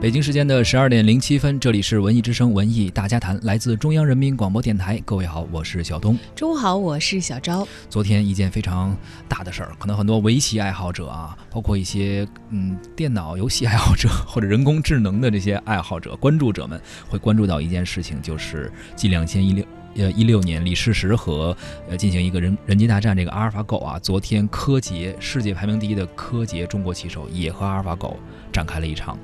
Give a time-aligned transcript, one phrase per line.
[0.00, 4.98] 北京时间的十二点零七分，这里是文艺之声文艺大家谈，来自中央人民广播电台。
[5.04, 6.18] 各位好，我是小东。
[6.34, 7.68] 中午好，我是小昭。
[7.90, 8.96] 昨天一件非常
[9.28, 19.64] 大的事儿，可能很多围棋爱好者啊，包括一些嗯电脑游戏爱好者或者人工智能的这些爱好者、关注者们，会关注到一件事情，就是继两千一六
[19.96, 21.54] 呃一六年李世石和
[21.90, 28.18] 呃进行一个人人机大战，这个阿尔法狗啊，昨天柯洁世界排名第一的柯洁中国棋手也和阿尔法狗
[28.50, 29.18] 展开了一场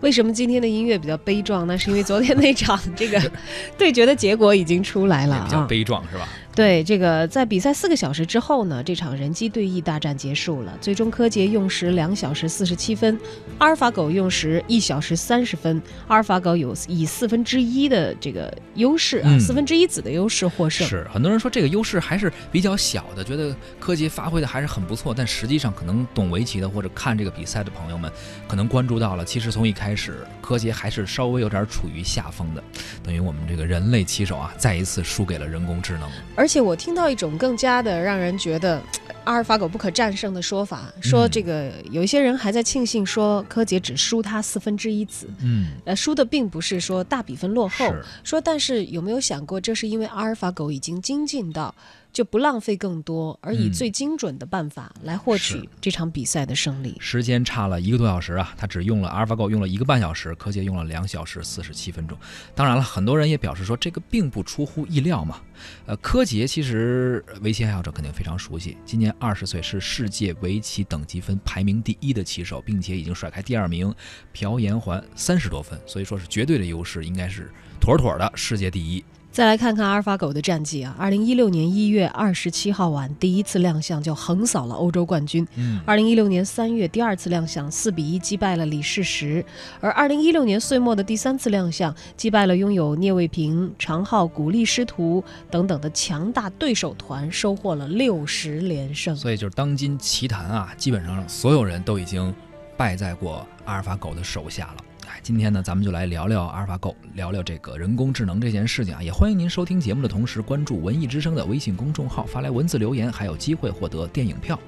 [0.00, 1.76] 为什么今天的音乐比较悲壮呢？
[1.78, 3.20] 是因为昨天那场这个
[3.78, 6.28] 对决的结果已经出来了比较悲壮是吧？
[6.56, 10.72] 对，这个在比赛四个小时之后呢，这场人机对弈大战结束了。
[10.80, 13.20] 最终柯洁用时两小时四十七分，
[13.58, 15.82] 阿尔法狗用时一小时三十分。
[16.08, 20.88] 阿尔法狗有以四分之一的这个优势啊，四分之一子的优势获胜。
[20.88, 25.12] 是很多人说这个优势还是比较小的，觉得柯洁发挥的还是很不错。
[25.14, 28.10] 但实际上，可能懂围棋的或者看这个比赛的朋友们，
[28.48, 32.64] 可能关注到了，其实从一开始柯洁还是稍微有点处于下风的，
[33.02, 36.08] 等于我们这个人类棋手啊，再一次输给了人工智能。
[36.34, 38.80] 而而且我听到一种更加的让人觉得
[39.26, 51.74] 阿尔法狗不可战胜的说法，说这个有一些人还在庆幸说柯洁只输他四分之一子，嗯，呃，输的并不是说大比分落后，说但是有没有想过，这是因为阿尔法狗已经精进到。
[52.16, 56.96] 就不浪费更多，而以最精准的办法来获取这场比赛的胜利。
[56.98, 62.16] 时间差了一个多小时啊，他只用了阿尔法狗用了一个半小时，柯洁用了两小时四十七分钟。
[62.54, 65.42] 当然了，很多人也表示说这个并不出乎意料嘛。
[65.84, 73.94] 呃，柯洁其实围棋爱好者肯定非常熟悉，今年二十岁，是世界围棋等级分排名第一的棋手，并且已经甩开第二名
[74.32, 79.04] 朴延桓三十多分，所以说是绝对的优势，应该是妥妥的世界第一。
[79.36, 89.44] 再来看看阿尔法狗的战绩啊，二零一六年一月二十七号晚第一次亮相就横扫了欧洲冠军，嗯，二零一六年三月第二次亮相四比一击败了李世石，
[89.78, 99.14] 而二零一六年岁末的第三次亮相击败了拥有聂卫平、常浩、古力师徒等等的强大对手团，收获了六十连胜。
[99.14, 102.34] 所以就是当今棋坛啊，基本上所有人都已经
[102.74, 104.84] 败在过阿尔法狗的手下了。
[105.08, 109.02] 哎今天呢，咱们就来聊聊阿尔法狗，聊聊这个人工智能这件事情啊。
[109.02, 114.58] 也欢迎您收听节目的同时关注文艺之声的微信公众号，发来文字留言，还有机会获得电影票。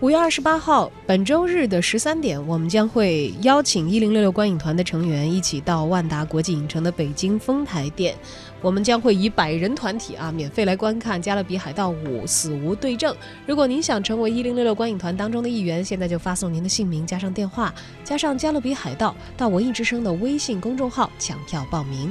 [0.00, 8.16] 五月二十八号，本周日的十三点，我们将会邀请一零六六观影团的成员一起到万达国际影城的北京丰台店。
[8.62, 13.14] 我们将会以百人团体啊，免费来观看《加勒比海盗五：死无对证》。
[13.46, 22.10] 如果您想成为一零六六观影团当中的一员，现在就发送您的姓名加上电话加上《加勒比海盗》到文艺之声的微信公众号抢票报名。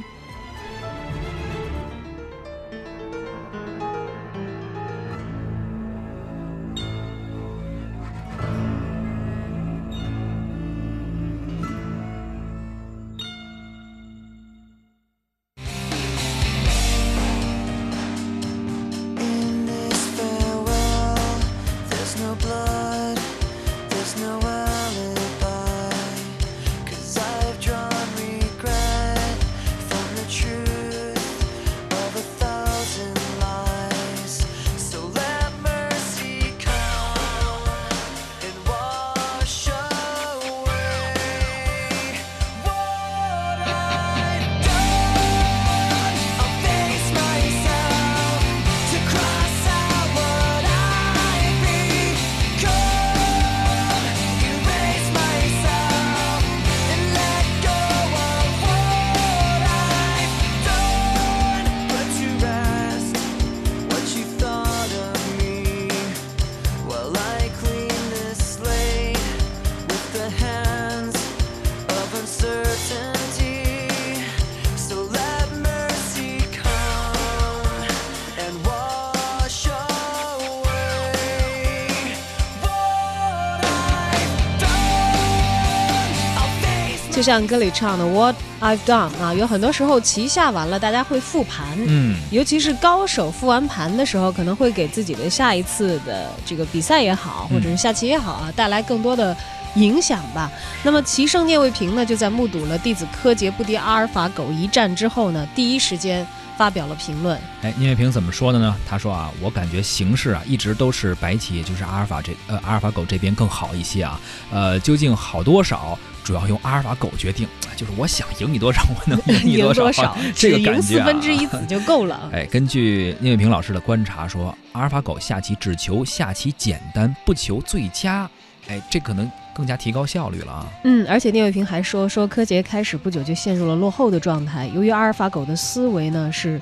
[87.19, 99.35] 就像歌里唱的 "What I've done" 啊，有很多时候棋下完了，大家会复盘，嗯，尤其是高手复完盘的时候，可能会给自己的下一次的这个比赛也好，或者是下棋也好啊，带来更多的
[99.75, 100.49] 影响吧。
[100.81, 106.25] 那么棋圣聂卫平呢，就在目睹了弟子柯洁不敌阿尔法狗一战之后呢，第一时间。
[106.59, 107.40] 发表了评论。
[107.61, 108.76] 哎，聂卫平怎么说的呢？
[108.85, 114.20] 他说啊，我感觉形势啊，一直都是白棋，也就是阿尔法这呃阿尔法狗这边更好一些啊。
[114.52, 117.47] 呃，究竟好多少，主要用阿尔法狗决定。
[117.78, 122.29] 就是我想赢你多少，我能赢你多少，这个感觉四分之一子就够了。
[122.35, 128.29] 哎，根据聂卫平老师的观察说，阿尔法狗下棋只求下棋简单，不求最佳。
[128.67, 130.66] 哎，这可能更加提高效率了啊。
[130.84, 136.59] 嗯，而且聂卫平还说，说柯洁开始不久就陷入了落后的状态，由于阿尔法狗的思维呢是。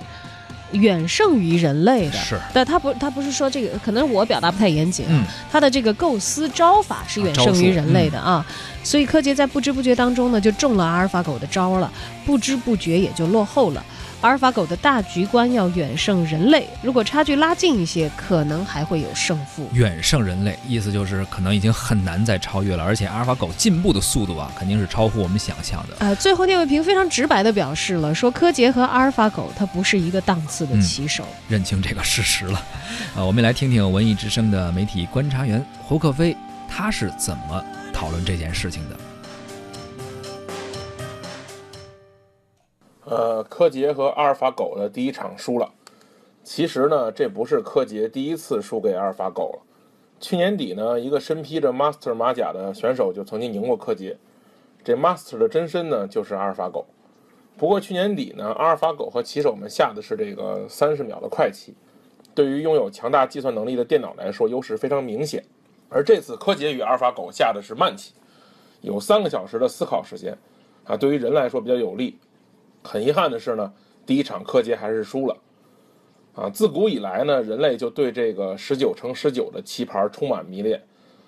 [0.73, 8.45] 远胜于人类的，是，但他不，他不是说这个，可能我表达不太严谨，嗯，他的这个构思招法是远胜于人类的啊，
[8.83, 11.89] 所以柯洁在不知不觉当中呢，就中了阿尔法狗的招了，
[12.25, 13.81] 不知不觉也就落后了。
[14.21, 19.69] 阿尔法狗的大局观要远胜人类，如果差距拉近一些，可能还会有胜负。
[19.73, 25.95] 远胜人类，意思就是可能已经很难再超越了，而且阿尔法狗进步的速度啊，肯定是超乎我们想象的。
[25.99, 32.59] 呃，最后聂卫平非常直白地表示了，说柯洁和阿尔法狗它不是一个档次的棋手，认清这个事实了。
[33.15, 36.35] 呃，我们来听听文艺之声的媒体观察员胡克飞，
[36.67, 38.95] 他是怎么讨论这件事情的。
[43.09, 45.71] 呃，柯洁和阿尔法狗的第一场输了。
[46.43, 49.59] 其实呢，这不是柯洁第一次输给阿尔法狗了。
[50.19, 54.17] 去年底呢，一个身披着 Master 马甲的选手就曾经赢过柯洁。
[54.83, 56.85] 这 Master 的真身呢，就是阿尔法狗。
[57.57, 61.73] 不过去年底呢，阿尔法狗和棋手们下的是这个三十秒的快棋，
[62.35, 65.41] 对于拥有强大计算能力的电脑来说，优势非常明显。
[65.87, 68.11] 而这次柯洁与阿尔法狗下的是慢棋，
[68.81, 70.37] 有三个小时的思考时间，
[70.83, 72.17] 啊，对于人来说比较有利。
[72.83, 73.73] 很遗憾的是呢，
[74.05, 75.37] 第一场柯洁还是输了，
[76.35, 80.81] 啊，自古以来呢，人类就对这个十九乘十九的棋盘充满迷恋，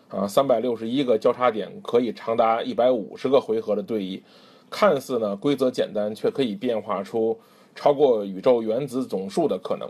[0.07, 4.21] 啊，三百六十一个交叉点可以长达一百五十个回合的对弈，
[4.69, 7.37] 看似呢规则简单，却可以变化出
[7.75, 9.89] 超过宇宙原子总数的可能，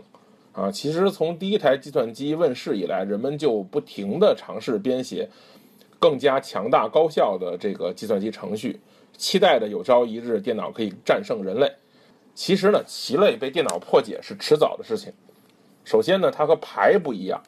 [0.52, 5.28] 啊，其实从第一台计算机问世以来，人们就不停地尝试编写
[5.98, 8.80] 更加强大高效的这个计算机程序。
[9.20, 11.70] 期待着有朝一日电脑可以战胜人类。
[12.34, 15.12] 其实呢，棋类被电脑破解是迟早的事情。
[15.84, 17.38] 首先呢，它和牌不一样，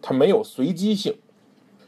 [0.00, 1.14] 它没有随机性。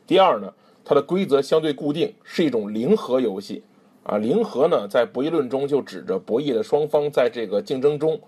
[0.07, 0.53] 第二呢，
[0.85, 3.63] 它的规则相对固定，是一种零和游戏。
[4.03, 8.21] 啊，零和呢，在博弈论中就指着博弈的双方在这个竞争中，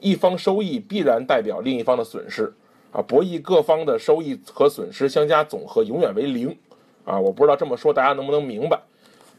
[0.00, 2.52] 一方收益必然代表另一方的损失。
[2.90, 6.58] 啊，博弈各方的收益和损失相加总和永远为零。
[7.04, 8.82] 啊，我不知道这么说大家能不能明白。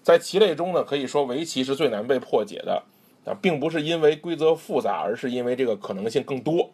[0.08, 2.82] 在棋类中呢，可以说围棋是最难被破解的
[3.26, 6.72] 啊，并不是因为规则复杂，而是因为这个可能性更多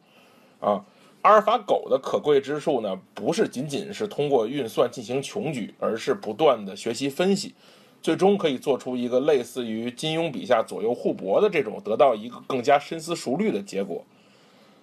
[0.60, 0.86] 啊。
[1.24, 7.56] 阿尔法狗的可贵之处呢，不是仅仅是通过运算进行穷举，而是不断的学习分析，
[8.04, 14.06] 最终可以做出一个类似于金庸笔下左右互搏的这种，得到一个更加深思熟虑的结果。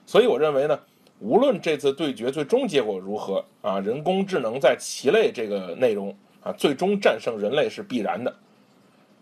[0.04, 0.76] 所以我认为呢，
[1.20, 6.12] 无论这次对决最终结果如何啊，人工智能在棋类这个内容。
[6.42, 8.34] 啊，最终战胜人类是必然的，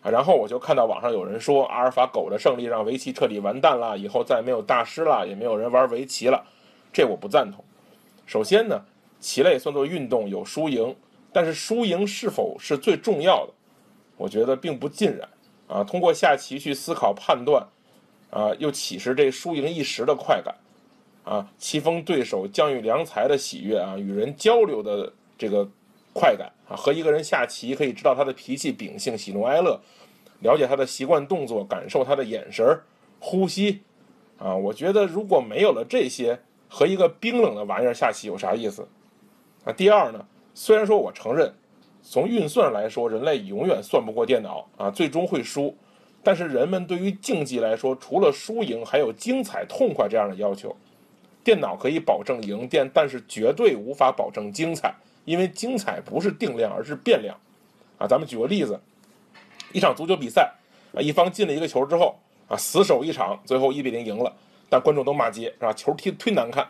[0.03, 6.45] 啊，然后我就看到网上有人说，阿尔法狗的胜利让围棋彻底完蛋了，以后再没有大师了，也没有人玩围棋了，
[6.93, 7.65] 这我不赞同。
[8.25, 8.81] 首先呢，
[9.19, 10.95] 棋类算作运动，有输赢，
[11.33, 13.53] 但是输赢是否是最重要的？
[14.17, 15.29] 我觉得并不尽然。
[15.67, 17.67] 啊，通过下棋去思考判断，
[18.31, 20.55] 啊，又岂是这输赢一时的快感？
[21.25, 25.69] 啊，棋逢对手将遇良才的喜悦啊，与人交流的这个。
[26.19, 29.81] 快感啊，和一个人下棋可以知道他的脾气秉性、喜怒哀乐，
[30.41, 32.83] 了解他的习惯动作，感受他的眼神儿、
[33.21, 33.83] 呼吸，
[34.37, 38.89] 啊，我觉得如果没有了这些，和一个冰冷的玩意儿下棋有啥意思？
[39.65, 41.53] 啊，第二呢，虽然说我承认，
[42.03, 45.77] 从运算来说，人类永远算不过电脑啊，最终会输，
[46.25, 50.75] 但是人们对于竞技来说，除了输赢，还有精彩、痛快这样的要求。
[51.45, 54.95] 电脑可以保证赢电，但是绝对无法保证精彩。
[55.29, 57.37] 因为精彩不是定量，而是变量，
[57.99, 58.81] 啊，咱们举个例子，
[59.75, 60.51] 一场足球比赛，
[60.95, 62.19] 啊，一方进了一个球之后，
[62.49, 64.35] 啊，死守一场，最后一比零赢了，
[64.71, 65.73] 但观众都骂街，是吧？
[65.75, 66.67] 球踢忒难看，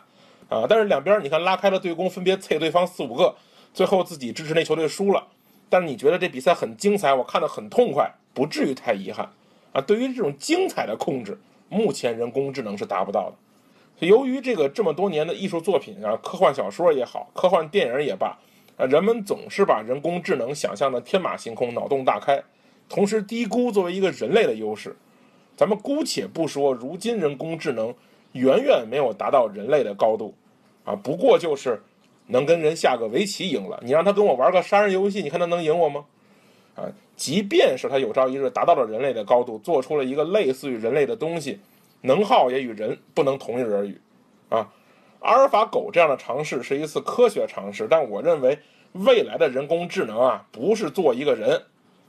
[0.48, 3.32] 啊，但是两边你看拉开了对攻，分别啐对方四五个，
[3.72, 5.28] 最后自己支持那球队输了，
[5.68, 9.30] 但是你觉得这比赛很精彩，我看得很痛快，不至于太遗憾，
[9.72, 11.38] 啊，对于这种精彩的控制，
[11.68, 18.36] 目前人工智能是达不到的，由于这个这么多年的艺术作品啊，科幻小说也好，科幻电影也罢。
[18.78, 22.42] 啊，人们总是把人工智能想象的天马行空、脑洞大开，
[22.88, 24.96] 同时低估作为一个人类的优势。
[25.56, 27.92] 咱们姑且不说，如今人工智能
[28.32, 30.32] 远远没有达到人类的高度，
[30.84, 31.82] 啊，不过就是
[32.28, 33.80] 能跟人下个围棋赢了。
[33.82, 36.04] 你让他跟我玩个杀人游戏，你看他能赢我吗？
[36.76, 36.84] 啊，
[37.16, 41.58] 即便是他有朝一日达到了人类的高度，做出了一个类似于人类的东西，
[42.02, 44.00] 能耗也与人不能同日而语，
[44.48, 44.70] 啊。
[45.20, 48.58] 阿尔法狗这样的尝试是一次科学尝试，但我认为
[48.92, 51.62] 未来的人工智能啊，不是做一个人，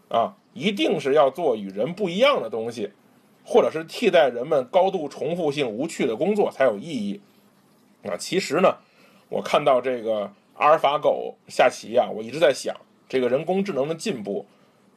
[0.10, 2.92] 啊，一定是要做与人不一样的东西，
[3.44, 7.20] 或者是替代人们高度重复性无趣的工作才有意义。
[8.04, 8.78] 啊，其实呢，
[9.28, 12.76] 我看到这个阿尔法狗下棋啊，我一直在想，
[13.10, 14.46] 这个人工智能的进步，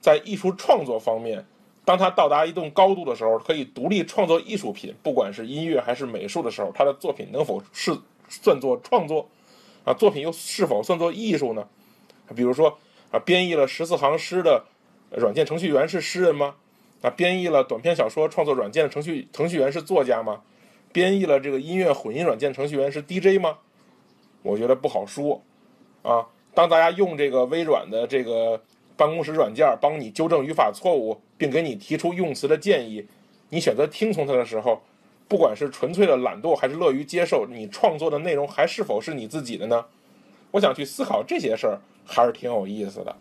[0.00, 1.44] 在艺术创作方面，
[1.84, 7.96] 当它到达一定高度的时候，可以独立创作艺术品，不管是音乐还是美术的时候，他的作品能否是
[8.28, 9.28] 算作创作？
[9.84, 11.66] 啊，作品又是否算作艺术呢？
[12.36, 12.78] 比如说
[13.10, 14.64] 啊，编译了十四行诗的
[15.10, 16.54] 软件程序员是诗人吗？
[17.00, 20.40] 啊，编译了短篇小说创作软件的程序程序员是作家吗？
[20.92, 23.58] 编译了这个音乐混音软件程序员是 DJ 吗？
[24.42, 25.42] 我觉得不好说。
[26.02, 28.62] 啊，当大家用这个微软的这个
[28.96, 33.06] 办公室软件帮你纠正语法错误，并给你提出用词的建议，
[33.50, 34.80] 你选择听从它的时候，
[35.28, 39.84] 不管是纯粹的懒惰，还是乐于接受，你创作的内容还是否是你自己的呢？
[40.50, 43.16] 我想去思考这些事儿，还是挺有意思的。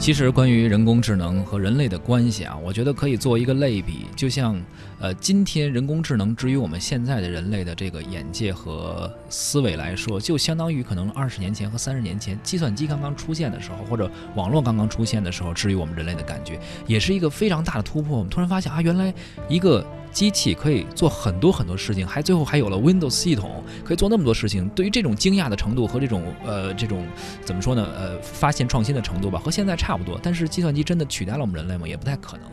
[0.00, 4.58] 其实，关于人工智能和人类的关系啊，我觉得可以做一个类比，就像，
[4.98, 18.16] 呃，今天人工智能至于我们现在的人类的这个眼界和思维来说，就相当于可能二十年前和三十年前计算机刚刚出现的时候，或者网络刚刚出现的时候，至于我们人类的感觉，也是一个非常大的突破。
[18.16, 19.12] 我们突然发现啊，原来
[19.50, 19.86] 一个。
[20.12, 24.68] 机器可以做很多很多事情，还最后还有了 Windows 系统，可以做那么多事情。
[24.70, 27.06] 对于这种惊讶的程度和这种呃这种
[27.44, 27.86] 怎么说呢？
[27.96, 30.18] 呃，发现创新的程度吧，和现在差不多。
[30.22, 31.86] 但是计算机真的取代了我们人类吗？
[31.86, 32.46] 也不太可能，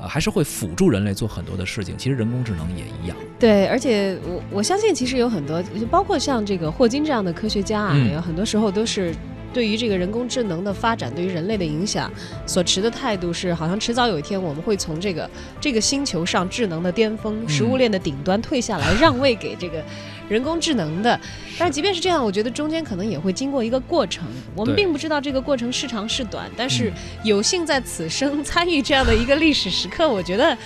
[0.00, 1.96] 呃，还是会辅助人类做很多的事情。
[1.98, 3.16] 其实人工智能也一样。
[3.38, 9.14] 对，而且我我相信，其实有很多，就包括像这个霍金这样的科学家啊，有很多时候都是。
[9.52, 12.10] 对于这个人工智能的发展，对于人类的影响，
[12.46, 15.28] 所持的态度是，好像迟早有一天我们会从这个
[15.60, 19.82] 这个星球上智能的巅峰、食物链的顶端退下来，让位给这个
[20.28, 21.18] 人工智能的。
[21.58, 26.50] 但是即便是这样，我觉得中间可能也会经过一个过程，我们并不知道这个过程是长是短。
[26.56, 26.92] 但是
[27.24, 30.56] 有幸在此生参与这样的一个历史时刻，我觉得。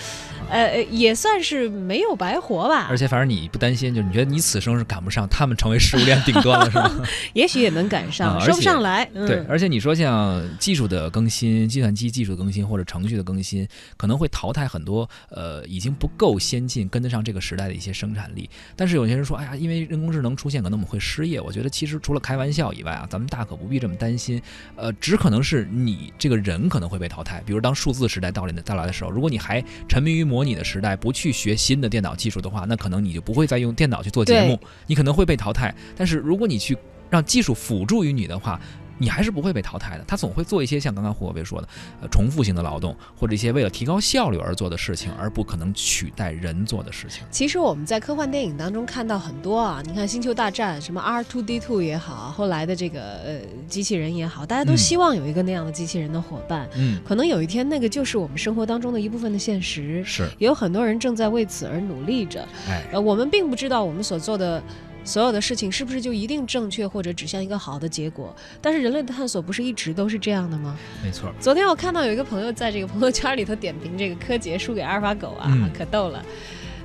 [0.51, 2.87] 呃，也算是没有白活吧。
[2.89, 7.07] 而且，反正你不担心，就是你觉得你此生是赶不上他们成为食物链顶端了，是吗？
[7.35, 9.05] 也许也能赶上，说不上来。
[9.07, 18.49] 对，而且你说像技术的更新、计算机技术的更新或者程序的更新，可能会淘汰很多呃已经不够先进、跟得上这个时代的一些生产力。
[18.77, 21.41] 但是有些人说，哎呀，因为人工智能出现，可能我们会失业。
[21.41, 24.41] 我觉得其实除了开玩笑以外啊，咱们大可不必这么担心。
[24.77, 27.43] 呃，只可能是你这个人可能会被淘汰。
[27.45, 35.73] 比如当数字时代到来的到来的时候，如果你还沉迷于模拟的时代，不去学新的电脑技术的话，那可能你就不会再用电脑去做节目，你可能会被淘汰。
[35.97, 36.77] 但是如果你去
[37.09, 38.61] 让技术辅助于你的话，
[38.99, 41.69] 你还是不会被淘汰的，他总会做一些像刚刚胡可飞说的，
[42.01, 47.25] 呃，重复性的劳动，或者一些为了提高效率而做的事情，而不可能取代人做的事情。
[47.31, 56.69] 其实我们在科幻电影当中看到很多啊，你看《星球大战》什么 R2D2 也好，后来的这个呃机器人也好，大家都希望有一个那样的机器人的伙伴。
[56.77, 60.05] 嗯，可能有一天那个就是我们生活当中的一部分的现实。
[60.05, 62.47] 是，也有很多人正在为此而努力着。
[62.69, 64.63] 哎，呃，我们并不知道我们所做的。
[65.05, 68.35] 所有的事情是不是就一定正确或者指向一个好的结果？
[68.61, 70.77] 但是人类的探索不是一直都是这样的吗？
[71.03, 71.33] 没错。
[71.39, 76.25] 昨天我看到有一个朋友在这个朋友圈里头点评这个柯洁输给阿尔法狗啊，可逗了。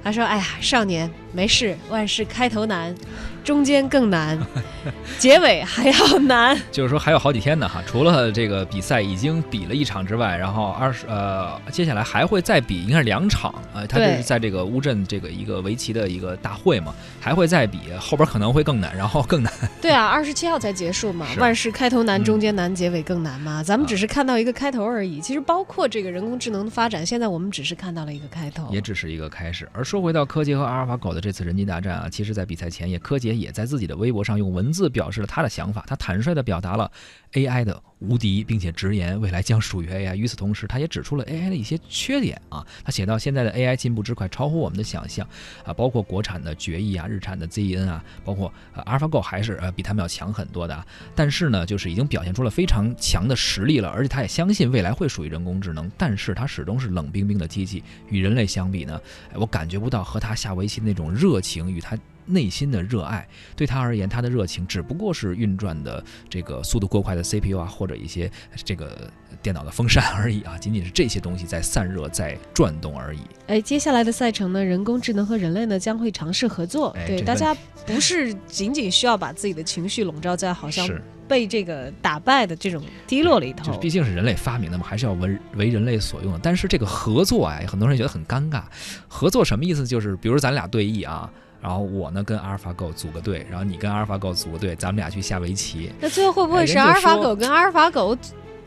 [0.01, 2.93] 他说：“哎呀，少年没事，万事开头难。”
[3.41, 4.37] 中间更难，
[5.17, 6.55] 结尾还要难。
[6.71, 13.55] 就是说还有好几天呢哈，除了这个比赛已经比了一场之外，然后二十呃，接下来还会再比，应该是两场。
[13.73, 19.51] 呃，他这是在这个乌镇这个一个围棋的一个大会嘛，还会再比，后边可能会更难，然后更难。
[19.81, 23.63] 对啊，二十七号才结束嘛，万事开头难，中间难，结尾更难嘛。
[23.63, 25.21] 咱们只是看到一个开头而已。
[25.21, 29.67] 其实包括这个人工智能的发展，现在我们只是看到了一个开头，也只是一个开始。
[29.71, 33.29] 而说回到科技和阿尔法狗的这次人机大战啊，其实在比赛前夜，柯洁。
[33.35, 36.91] 也在自己的微博上用文字表示了他的想法，他坦率地表达了
[37.33, 40.15] AI 的无敌，并且直言未来将属于 AI。
[40.15, 42.65] 与此同时，他也指出了 AI 的一些缺点啊。
[42.83, 45.27] 他写到现在的 AI 进步之快，超乎我们的想象
[45.65, 50.85] 啊，包括国产的决议啊，日产的 ZEN 啊，包括阿尔法狗还是呃比他们要强很多的。
[51.13, 55.91] 但是呢，就是已经表现出了非常强的实力了，而且他也相信未来会属于人工智能。
[55.97, 58.99] 但是他始终是冷冰冰的机器，与人类相比呢，
[59.33, 61.97] 我感觉不到和他下围棋那种热情与他。
[62.29, 68.31] 内心的热爱，对他而言，他的热情只不过是运转的这个速度过快的 CPU 啊，或者一些
[68.63, 69.09] 这个
[69.41, 73.19] 电脑的风扇而已啊， 仅仅是这些东西在散热、在转动而已。
[73.47, 76.95] 哎，接下来的赛程呢，人工智能和人类呢将会尝试合作。
[77.07, 77.55] 对，大家
[77.85, 80.87] 不是仅仅需要把自己的情绪笼罩在好像
[81.27, 83.71] 被这个打败的这种低落里头。
[83.71, 86.39] 就毕竟是人类发明的嘛，还是要为为人类所用的。
[86.43, 88.63] 但是这个合作啊，很多人觉得很尴尬。
[89.07, 89.87] 合作什么意思？
[89.87, 91.31] 就是比如咱俩对弈啊。
[91.61, 95.91] 然后我呢跟阿尔法狗组个队，然后你跟阿尔法狗组个队，咱们俩去下围棋。
[95.99, 98.17] 那最后会不会是阿尔法狗跟阿尔法狗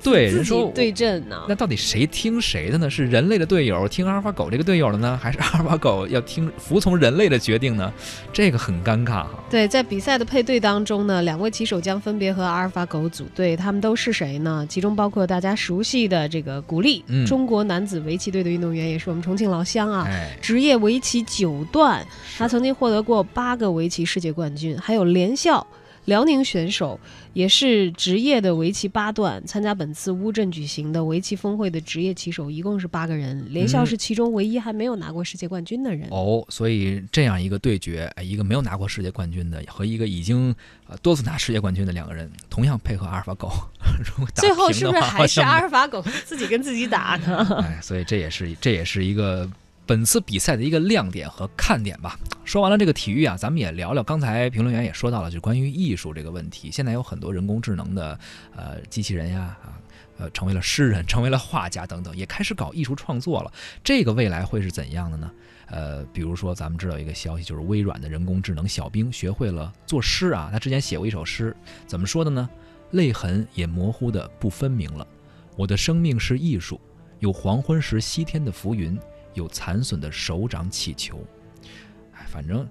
[0.02, 1.42] 对，说对阵呢？
[1.48, 2.90] 那到底谁听谁的呢？
[2.90, 7.92] 是人类的队友听阿尔法狗这个队友的呢，还是阿尔法狗要听服从人类的决定呢？
[8.32, 9.44] 这个很尴尬哈。
[9.48, 14.66] 对，在比赛的配对当中呢，两位棋手将分别和阿尔法狗组队，他们都是谁呢？
[14.68, 20.04] 其中包括大家熟悉的这个古力，嗯中国男子围棋队的运动员，也是我们重庆老乡啊。
[20.08, 22.04] 哎，职业围棋九段，
[22.36, 25.64] 他曾经获得过八个围棋世界冠军，还有连笑。
[26.06, 26.98] 辽宁选手
[27.32, 36.08] 也是职业的围棋八段，参加本次乌镇举行的围棋峰会的职业棋手一共是八个人，连笑嗯是其中唯一还没有拿过世界冠军的人。
[36.10, 40.54] 哦，所以这样一个对决，哎一个没有拿过世界冠军的和一个已经
[40.88, 43.52] 呃多次拿世界冠军的两个人，同样配合阿尔法狗，
[44.04, 47.62] 如果打最后是不是还是阿尔法狗自己跟自己打呢？
[47.62, 49.48] 哎，所以这也是这也是一个
[49.86, 52.18] 本次比赛的一个亮点和看点吧。
[52.44, 56.70] 说完了这个体育啊，咱们也聊聊刚才评论员也说到了，就关于艺术这个问题。
[56.70, 58.18] 现在有很多人工智能的
[58.56, 59.78] 呃机器人呀啊。
[60.18, 63.50] 呃，成为了诗人，成为了画家等等，也开始搞艺术创作了。
[63.82, 65.32] 这个未来会是怎样的呢？
[65.66, 70.50] 呃，比如说咱们知道一个消息，就是微软的人工智能小冰学会了作诗啊。
[70.52, 71.56] 他之前写过一首诗，
[71.86, 72.48] 怎么说的呢？
[72.90, 75.04] 泪痕也模糊的不分明了。
[75.56, 76.78] 我的生命是艺术，
[77.18, 78.96] 有黄昏时西天的浮云，
[79.32, 81.18] 有残损的手掌气球。
[82.32, 82.66] 哎，反正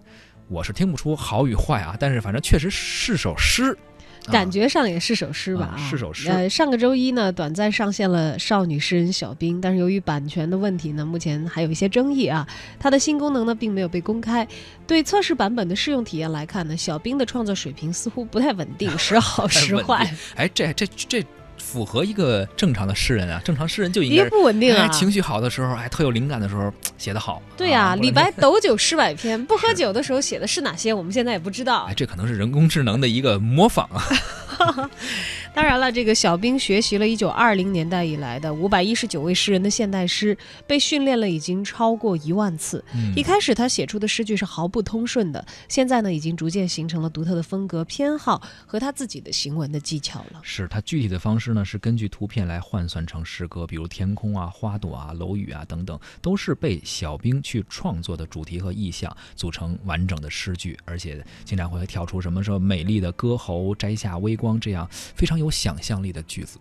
[0.47, 3.71] 我是听不出好与坏啊，但是反正确实是首诗。
[3.71, 3.77] 啊
[4.31, 5.73] 感觉上也是首诗吧？
[5.75, 12.47] 啊是首诗呃，上个周一呢，短暂上线了少女诗人小冰，但是由于版权的问题呢，目前还有一些争议啊。
[12.79, 14.47] 它的新功能呢，并没有被公开。
[14.85, 21.25] 对测试版本的试用体验来看呢，小冰的创作水平似乎不太稳定，时好时坏定， 哎，这这这
[21.61, 24.29] 符合一个正常的诗人啊，正常诗人就应该。
[24.29, 24.89] 不稳定啊哎，。
[24.89, 27.41] 情绪好的时候，哎，特有灵感的时候写得好。
[27.55, 28.11] 对呀、啊李。
[28.11, 30.93] 白斗酒诗百篇， 不喝酒的时候写的是哪些？
[30.93, 31.93] 我们现在也不知道哎，。
[31.93, 34.89] 这可能是人工智能的一个模仿啊。
[35.53, 42.83] 当然了，这个小兵学习了一九二零年代以来的五百一十九位诗人的现代诗，被训练了已经超过一万次。
[42.95, 50.39] 嗯一开始他写出的诗句是毫不通顺的，现在呢已经逐渐形成了独特的风格偏好和他自己的行文的技巧了。
[50.41, 66.57] 是他具体的方式呢，是根据图片来换算成诗歌，比如天空啊、花朵啊、楼宇啊等等，都是被小兵去创作的主题和意象组成完整的诗句，而且经常会跳出什么说美丽的歌喉、摘下微光这样非常有想象力的句子。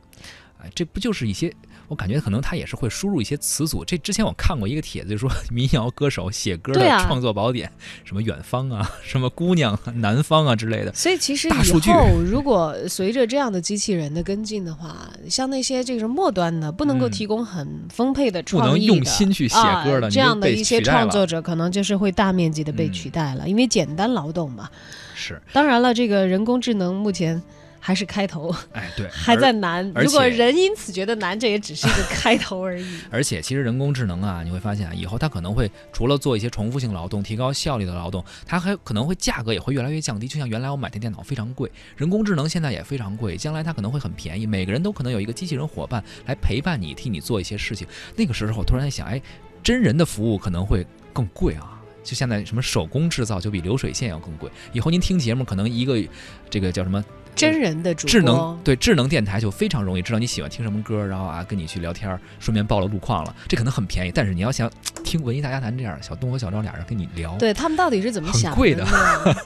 [0.63, 1.55] 哎，这不就是一些？
[1.89, 3.85] 我感觉可能他也是会输入一些词组。
[3.85, 7.73] 这之前我看过一个帖子，就说 民谣歌手写歌的创作宝典，
[8.05, 10.93] 什么远方啊，什么姑娘啊、南方啊之类的。
[10.95, 24.69] 所以其实以后如果随着这样的机器人的跟进的话，像那些这个末端的不能够嗯提供很丰沛的不能创意的、用心去写歌的啊、这样的一些创作者，可能就是会大面积的被嗯取代了，因为简单劳动嘛。
[25.15, 27.43] 是，当然了，这个人工智能目前
[27.81, 29.85] 还是开头，哎，对， 还在难。
[29.97, 32.87] 如果人因此觉得难，这也只是一个开头而已。
[33.11, 40.29] 而且，其实人工智能啊，你会发现啊，以后它可能会除了做一些重复性劳动、提高效率的劳动，它还可能会价格也会越来越降低。
[40.29, 44.47] 就像原来我买台电脑非常贵，人工智能现在也非常贵，将来它可能会很便宜。
[44.47, 47.89] 每个人都可能有一个机器人伙伴来陪伴你，替你做一些事情。
[48.15, 49.21] 那个时候，我突然在想，哎，
[49.63, 51.79] 真人的服务可能会更贵啊。
[52.03, 54.51] 就现在什么手工制造就比流水线要更贵。
[54.73, 56.03] 以后您听节目，可能一个
[56.49, 64.13] 这个叫什么真人的主播，智能对智能电台就非常容易知道你喜欢听什么歌，然后啊跟你去聊天，顺便报了路况了，这可能很便宜。
[64.15, 64.71] 但是你要想
[65.05, 68.87] 听文艺大家谈这样，小东和小赵俩人跟你聊，对他们到底是怎么很想贵的？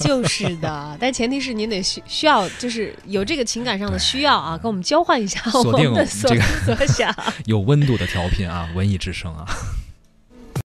[0.01, 7.15] 就是的，但前提是您得需需要，就是有这个情感上的需要啊，跟我们交换一下锁定我们的所这个思所想。
[7.47, 9.45] 有温度的调频啊，文艺之声啊。